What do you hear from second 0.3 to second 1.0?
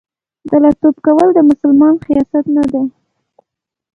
دله توب